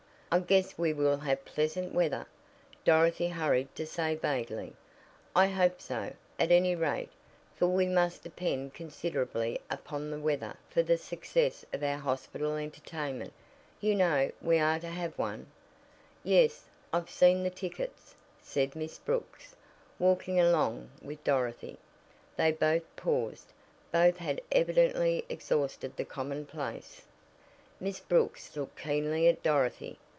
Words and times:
"I 0.33 0.39
guess 0.39 0.77
we 0.77 0.93
will 0.93 1.17
have 1.17 1.43
pleasant 1.43 1.93
weather," 1.93 2.25
Dorothy 2.85 3.27
hurried 3.27 3.75
to 3.75 3.85
say 3.85 4.15
vaguely. 4.15 4.71
"I 5.35 5.47
hope 5.47 5.81
so, 5.81 6.13
at 6.39 6.51
any 6.53 6.73
rate, 6.73 7.09
for 7.57 7.67
we 7.67 7.85
must 7.85 8.23
depend 8.23 8.73
considerably 8.73 9.59
upon 9.69 10.09
the 10.09 10.17
weather 10.19 10.55
for 10.69 10.83
the 10.83 10.97
success 10.97 11.65
of 11.73 11.83
our 11.83 11.97
hospital 11.97 12.55
entertainment. 12.55 13.33
You 13.81 13.93
know, 13.95 14.31
we 14.41 14.57
are 14.57 14.79
to 14.79 14.87
have 14.87 15.19
one." 15.19 15.47
"Yes, 16.23 16.63
I've 16.93 17.09
seen 17.09 17.43
the 17.43 17.49
tickets," 17.49 18.15
said 18.41 18.73
Miss 18.73 18.99
Brooks, 18.99 19.57
walking 19.99 20.39
along 20.39 20.91
with 21.01 21.21
Dorothy. 21.25 21.77
Then 22.37 22.55
both 22.55 22.83
paused. 22.95 23.51
Both 23.91 24.15
had 24.15 24.39
evidently 24.49 25.25
exhausted 25.27 25.97
the 25.97 26.05
commonplace. 26.05 27.01
Miss 27.81 27.99
Brooks 27.99 28.55
looked 28.55 28.79
keenly 28.81 29.27
at 29.27 29.43
Dorothy. 29.43 29.99